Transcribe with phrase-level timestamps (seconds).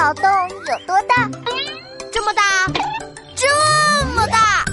[0.00, 1.28] 脑洞有多大？
[2.10, 2.42] 这么大，
[3.36, 4.64] 这么大。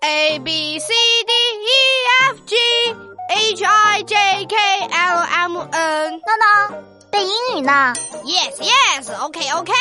[0.00, 0.92] A B C
[1.24, 1.32] D
[1.62, 1.70] E
[2.30, 2.56] F G
[3.28, 4.16] H I J
[4.46, 4.56] K
[4.90, 6.10] L M N。
[6.10, 6.76] 闹闹，
[7.12, 7.92] 背英语呢
[8.24, 9.72] ？Yes Yes OK OK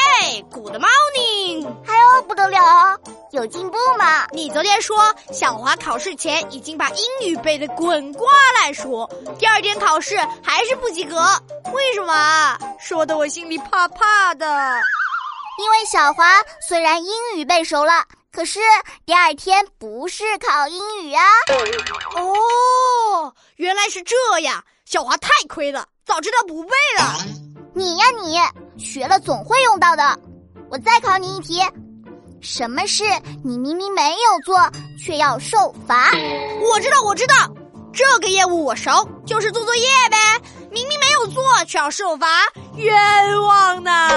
[0.51, 1.67] Good morning。
[1.83, 2.99] 还有不得了哦，
[3.31, 4.27] 有进步吗？
[4.31, 8.29] 你昨天说小华考试前已经把英语背得滚瓜
[8.61, 9.09] 烂熟，
[9.39, 11.17] 第二天考试还是不及格，
[11.73, 12.59] 为什么？
[12.83, 14.45] 说的我心里怕怕的。
[15.57, 16.25] 因为小华
[16.67, 18.03] 虽然英语背熟了。
[18.35, 18.59] 可是
[19.05, 21.23] 第二天不是考英语啊！
[22.15, 27.13] 哦，原来是这样，小华太亏了，早知道不背了。
[27.75, 28.39] 你呀你，
[28.83, 30.19] 学了总会用到的。
[30.71, 31.61] 我再考你一题，
[32.41, 33.03] 什么事
[33.45, 34.57] 你明明没有做
[34.99, 36.09] 却要受罚？
[36.59, 37.35] 我知道，我知道，
[37.93, 40.17] 这个业务我熟，就是做作业呗。
[40.71, 42.27] 明明没有做却要受罚，
[42.75, 44.09] 冤枉呢！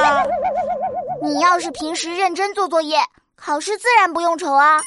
[1.23, 2.99] 你要是平时认真做作业。
[3.37, 4.81] 考试自然不用愁啊！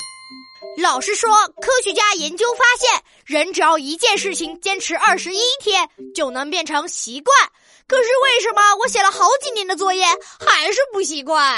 [0.81, 1.29] 老师说，
[1.61, 7.35] 科学家研究发现，人只要一件事情坚持二十一天，就能变成习惯。
[7.87, 10.05] 可是为什么我写了好几年的作业
[10.39, 11.55] 还是不习惯？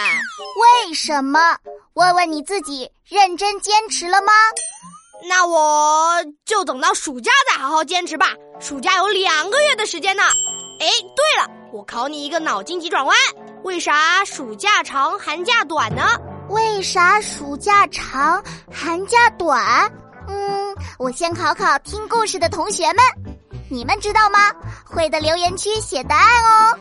[0.85, 1.57] 为什么？
[1.93, 4.33] 问问你自己，认真坚持了吗？
[5.29, 6.15] 那我
[6.45, 8.33] 就等到暑假再好好坚持吧。
[8.59, 10.23] 暑假有两个月的时间呢。
[10.81, 13.15] 哎，对了，我考你一个脑筋急转弯：
[13.63, 16.03] 为啥暑假长，寒假短呢？
[16.49, 18.43] 为啥暑假长，
[18.73, 19.87] 寒假短？
[20.27, 23.05] 嗯，我先考考听故事的同学们，
[23.69, 24.51] 你们知道吗？
[24.83, 26.79] 会的留言区写答案哦。